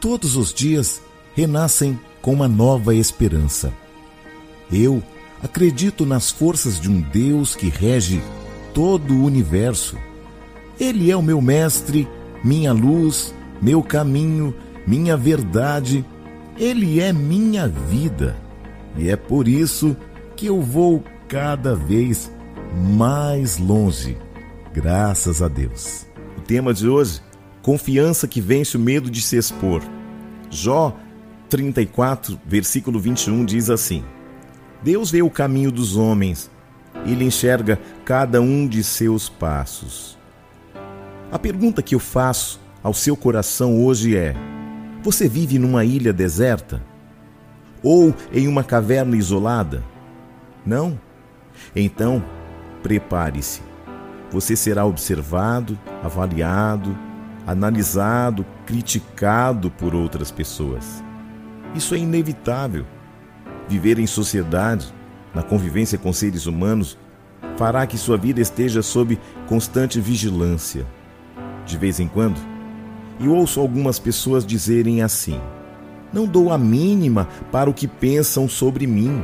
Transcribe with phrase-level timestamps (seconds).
[0.00, 1.00] todos os dias
[1.34, 3.72] renascem com uma nova esperança.
[4.72, 5.02] Eu
[5.42, 8.22] acredito nas forças de um Deus que rege
[8.74, 9.96] todo o universo.
[10.78, 12.08] Ele é o meu mestre,
[12.42, 14.54] minha luz, meu caminho,
[14.86, 16.04] minha verdade.
[16.56, 18.36] Ele é minha vida.
[18.96, 19.96] E é por isso
[20.36, 22.30] que eu vou cada vez
[22.74, 24.16] mais longe.
[24.72, 26.06] Graças a Deus.
[26.36, 27.20] O tema de hoje:
[27.68, 29.82] confiança que vence o medo de se expor.
[30.48, 30.96] Jó
[31.50, 34.02] 34, versículo 21 diz assim:
[34.82, 36.50] Deus vê o caminho dos homens,
[37.04, 40.16] ele enxerga cada um de seus passos.
[41.30, 44.34] A pergunta que eu faço ao seu coração hoje é:
[45.02, 46.82] Você vive numa ilha deserta?
[47.82, 49.84] Ou em uma caverna isolada?
[50.64, 50.98] Não?
[51.76, 52.24] Então,
[52.82, 53.60] prepare-se.
[54.30, 57.07] Você será observado, avaliado,
[57.48, 61.02] analisado, criticado por outras pessoas.
[61.74, 62.84] Isso é inevitável.
[63.66, 64.92] Viver em sociedade,
[65.34, 66.98] na convivência com seres humanos,
[67.56, 70.86] fará que sua vida esteja sob constante vigilância.
[71.64, 72.38] De vez em quando,
[73.18, 75.40] eu ouço algumas pessoas dizerem assim:
[76.12, 79.22] Não dou a mínima para o que pensam sobre mim.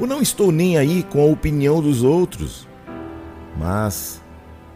[0.00, 2.66] Ou não estou nem aí com a opinião dos outros.
[3.56, 4.20] Mas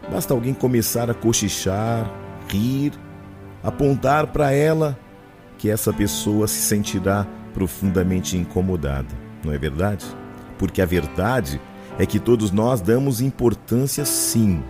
[0.09, 2.22] basta alguém começar a cochichar,
[2.53, 2.93] rir,
[3.63, 4.97] apontar para ela
[5.57, 10.05] que essa pessoa se sentirá profundamente incomodada, não é verdade?
[10.57, 11.59] Porque a verdade
[11.97, 14.63] é que todos nós damos importância sim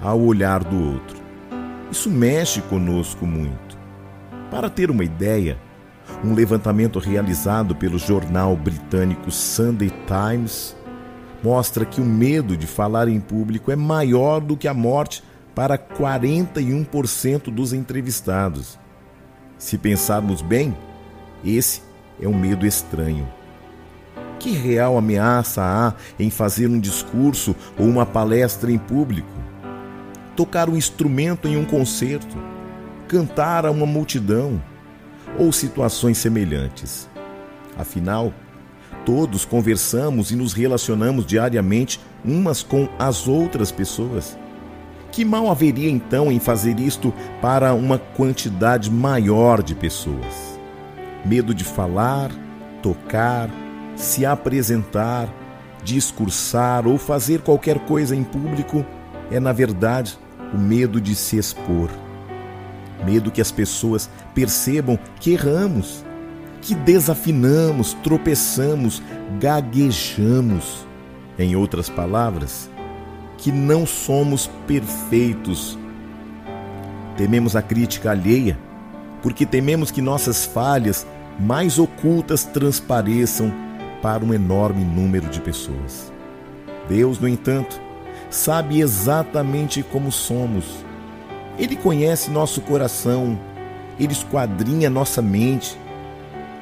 [0.00, 1.16] ao olhar do outro.
[1.90, 3.78] Isso mexe conosco muito.
[4.50, 5.58] Para ter uma ideia,
[6.24, 10.76] um levantamento realizado pelo jornal britânico Sunday Times
[11.42, 15.22] mostra que o medo de falar em público é maior do que a morte
[15.56, 18.78] para 41% dos entrevistados.
[19.56, 20.76] Se pensarmos bem,
[21.42, 21.80] esse
[22.20, 23.26] é um medo estranho.
[24.38, 29.30] Que real ameaça há em fazer um discurso ou uma palestra em público?
[30.36, 32.36] Tocar um instrumento em um concerto?
[33.08, 34.62] Cantar a uma multidão?
[35.38, 37.08] Ou situações semelhantes?
[37.78, 38.30] Afinal,
[39.06, 44.36] todos conversamos e nos relacionamos diariamente umas com as outras pessoas.
[45.16, 47.10] Que mal haveria então em fazer isto
[47.40, 50.60] para uma quantidade maior de pessoas?
[51.24, 52.30] Medo de falar,
[52.82, 53.48] tocar,
[53.94, 55.26] se apresentar,
[55.82, 58.84] discursar ou fazer qualquer coisa em público
[59.30, 60.18] é, na verdade,
[60.52, 61.88] o medo de se expor.
[63.02, 66.04] Medo que as pessoas percebam que erramos,
[66.60, 69.02] que desafinamos, tropeçamos,
[69.40, 70.86] gaguejamos.
[71.38, 72.68] Em outras palavras,
[73.46, 75.78] que não somos perfeitos.
[77.16, 78.58] Tememos a crítica alheia,
[79.22, 81.06] porque tememos que nossas falhas
[81.38, 83.54] mais ocultas transpareçam
[84.02, 86.12] para um enorme número de pessoas.
[86.88, 87.80] Deus, no entanto,
[88.30, 90.84] sabe exatamente como somos.
[91.56, 93.38] Ele conhece nosso coração,
[93.96, 95.78] ele esquadrinha nossa mente.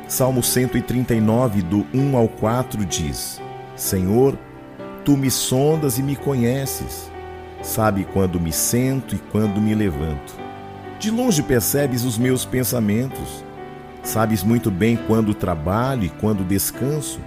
[0.06, 3.40] Salmo 139, do 1 ao 4 diz:
[3.74, 4.38] Senhor,
[5.04, 7.10] Tu me sondas e me conheces.
[7.62, 10.34] Sabe quando me sento e quando me levanto.
[10.98, 13.44] De longe percebes os meus pensamentos.
[14.02, 17.20] Sabes muito bem quando trabalho e quando descanso.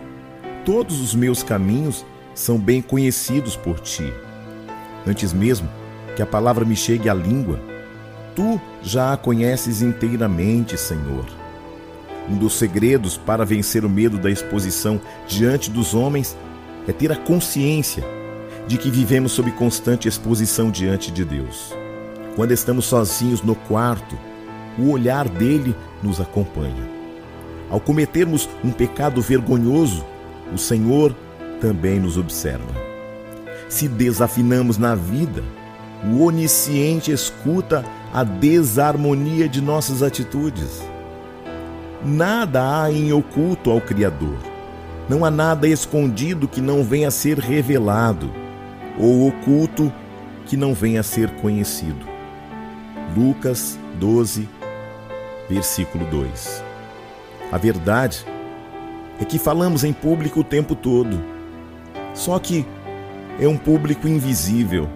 [0.65, 4.11] Todos os meus caminhos são bem conhecidos por ti.
[5.05, 5.69] Antes mesmo
[6.15, 7.59] que a palavra me chegue à língua,
[8.35, 11.25] tu já a conheces inteiramente, Senhor.
[12.27, 16.35] Um dos segredos para vencer o medo da exposição diante dos homens
[16.87, 18.03] é ter a consciência
[18.67, 21.73] de que vivemos sob constante exposição diante de Deus.
[22.35, 24.17] Quando estamos sozinhos no quarto,
[24.77, 26.87] o olhar dele nos acompanha.
[27.69, 30.05] Ao cometermos um pecado vergonhoso,
[30.53, 31.15] o Senhor
[31.59, 32.87] também nos observa.
[33.67, 35.43] Se desafinamos na vida,
[36.05, 37.83] o onisciente escuta
[38.13, 40.81] a desarmonia de nossas atitudes.
[42.05, 44.37] Nada há em oculto ao Criador.
[45.09, 48.29] Não há nada escondido que não venha a ser revelado,
[48.99, 49.91] ou oculto
[50.45, 52.05] que não venha a ser conhecido.
[53.15, 54.49] Lucas 12,
[55.49, 56.61] versículo 2.
[57.49, 58.25] A verdade
[59.17, 61.23] é que falamos em público o tempo todo,
[62.13, 62.65] só que
[63.39, 64.89] é um público invisível.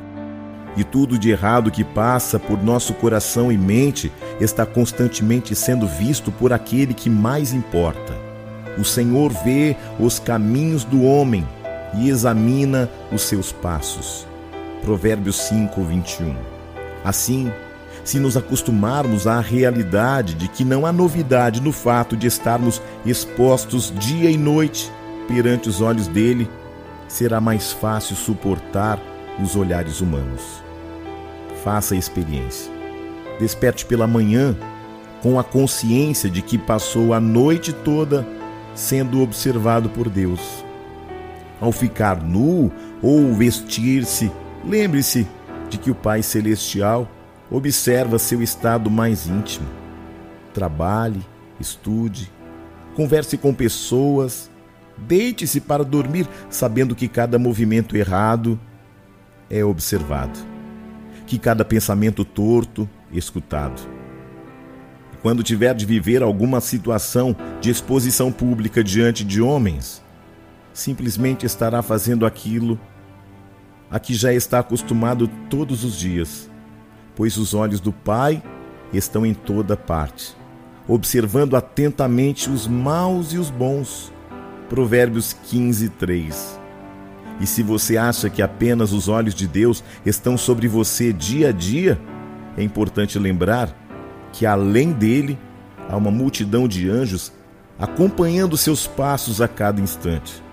[0.76, 4.12] E tudo de errado que passa por nosso coração e mente
[4.42, 8.21] está constantemente sendo visto por aquele que mais importa
[8.78, 11.48] o Senhor vê os caminhos do homem
[11.94, 14.26] e examina os seus passos.
[14.82, 16.36] Provérbios 5, 21.
[17.04, 17.52] Assim,
[18.04, 23.94] se nos acostumarmos à realidade de que não há novidade no fato de estarmos expostos
[23.96, 24.92] dia e noite
[25.28, 26.50] perante os olhos dele,
[27.08, 29.00] será mais fácil suportar
[29.42, 30.42] os olhares humanos.
[31.64, 32.72] Faça a experiência.
[33.40, 34.56] Desperte pela manhã
[35.22, 38.26] com a consciência de que passou a noite toda
[38.74, 40.64] sendo observado por Deus.
[41.60, 42.72] Ao ficar nu
[43.02, 44.32] ou vestir-se,
[44.66, 45.28] lembre-se
[45.70, 47.10] de que o Pai Celestial
[47.50, 49.68] observa seu estado mais íntimo.
[50.54, 51.22] Trabalhe,
[51.60, 52.32] estude,
[52.96, 54.50] converse com pessoas,
[54.98, 58.60] deite-se para dormir sabendo que cada movimento errado
[59.50, 60.40] é observado,
[61.28, 64.01] que cada pensamento torto escutado.
[65.22, 70.02] Quando tiver de viver alguma situação de exposição pública diante de homens,
[70.74, 72.80] simplesmente estará fazendo aquilo
[73.90, 76.50] a que já está acostumado todos os dias,
[77.16, 78.42] pois os olhos do Pai
[78.92, 80.36] estão em toda parte,
[80.88, 84.12] observando atentamente os maus e os bons.
[84.70, 86.60] Provérbios 15, 3.
[87.42, 91.52] E se você acha que apenas os olhos de Deus estão sobre você dia a
[91.52, 92.00] dia,
[92.58, 93.81] é importante lembrar
[94.32, 95.38] que além dele
[95.90, 97.32] há uma multidão de anjos
[97.78, 100.44] acompanhando seus passos a cada instante.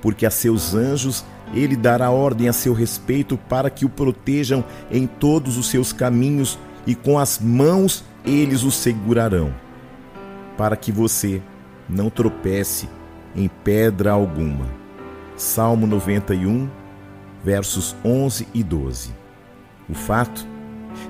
[0.00, 1.24] Porque a seus anjos
[1.54, 6.58] ele dará ordem a seu respeito para que o protejam em todos os seus caminhos
[6.86, 9.54] e com as mãos eles o segurarão,
[10.56, 11.40] para que você
[11.88, 12.88] não tropece
[13.34, 14.66] em pedra alguma.
[15.36, 16.68] Salmo 91,
[17.44, 19.10] versos 11 e 12.
[19.88, 20.46] O fato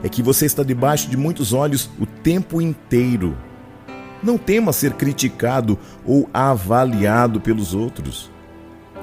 [0.02, 3.36] é que você está debaixo de muitos olhos o tempo inteiro.
[4.22, 8.30] Não tema ser criticado ou avaliado pelos outros.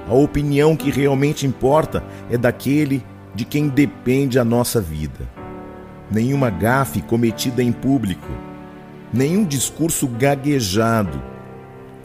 [0.07, 3.03] A opinião que realmente importa é daquele
[3.33, 5.27] de quem depende a nossa vida.
[6.12, 8.27] Nenhuma gafe cometida em público,
[9.12, 11.21] nenhum discurso gaguejado,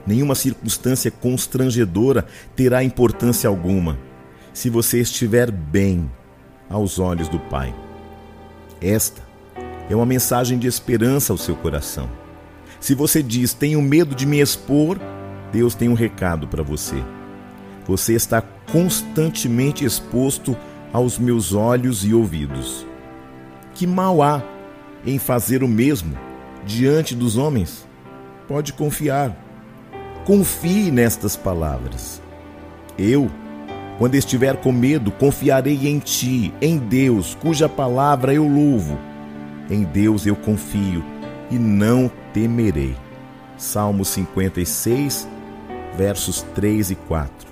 [0.06, 2.24] nenhuma circunstância constrangedora
[2.54, 3.98] terá importância alguma
[4.52, 6.10] se você estiver bem
[6.68, 7.72] aos olhos do Pai.
[8.80, 9.22] Esta
[9.88, 12.08] é uma mensagem de esperança ao seu coração.
[12.80, 14.98] Se você diz, tenho medo de me expor,
[15.52, 17.02] Deus tem um recado para você.
[17.86, 20.56] Você está constantemente exposto
[20.92, 22.86] aos meus olhos e ouvidos.
[23.74, 24.42] Que mal há
[25.04, 26.16] em fazer o mesmo
[26.66, 27.86] diante dos homens?
[28.46, 29.36] Pode confiar
[30.28, 32.20] Confie nestas palavras.
[32.98, 33.30] Eu,
[33.98, 38.96] quando estiver com medo, confiarei em ti, em Deus, cuja palavra eu louvo.
[39.68, 41.04] Em Deus eu confio
[41.50, 42.96] e não temerei.
[43.56, 45.28] Salmo 56,
[45.96, 47.48] versos 3 e 4.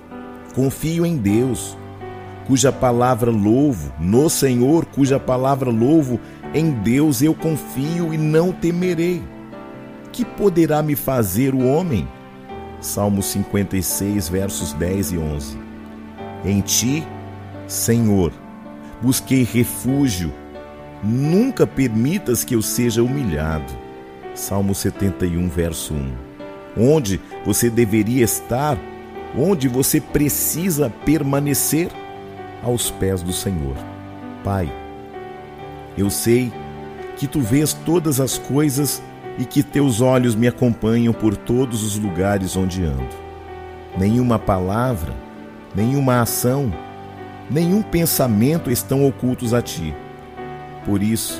[0.55, 1.77] Confio em Deus,
[2.47, 6.17] cuja palavra louvo, no Senhor, cuja palavra louvo,
[6.53, 9.21] em Deus eu confio e não temerei.
[10.13, 12.07] Que poderá me fazer o homem?
[12.79, 15.66] Salmo 56, versos 10 e 11.
[16.47, 17.05] Em ti,
[17.67, 18.31] Senhor,
[19.01, 20.31] busquei refúgio,
[21.03, 23.73] nunca permitas que eu seja humilhado.
[24.33, 26.13] Salmo 71, verso 1.
[26.77, 28.77] Onde você deveria estar,
[29.37, 31.89] onde você precisa permanecer,
[32.63, 33.75] aos pés do Senhor.
[34.41, 34.71] Pai,
[35.97, 36.49] eu sei
[37.17, 39.03] que tu vês todas as coisas
[39.37, 43.27] e que teus olhos me acompanham por todos os lugares onde ando.
[43.97, 45.26] Nenhuma palavra,
[45.77, 46.73] nenhuma ação,
[47.51, 49.93] nenhum pensamento estão ocultos a ti.
[50.83, 51.39] Por isso,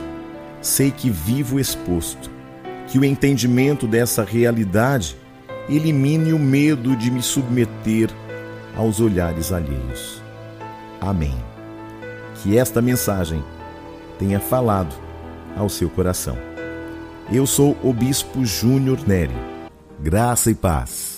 [0.61, 2.29] sei que vivo exposto,
[2.85, 5.17] que o entendimento dessa realidade
[5.67, 8.11] elimine o medo de me submeter
[8.75, 10.21] aos olhares alheios.
[11.01, 11.35] Amém.
[12.35, 13.43] Que esta mensagem
[14.19, 14.93] tenha falado
[15.55, 16.37] ao seu coração.
[17.31, 19.33] Eu sou o Bispo Júnior Neri.
[19.99, 21.16] Graça e paz.